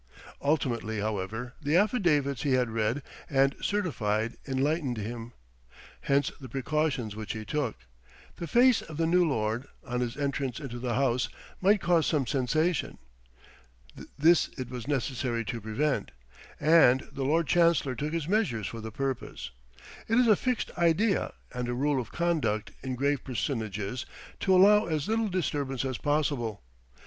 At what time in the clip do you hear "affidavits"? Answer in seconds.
1.77-2.41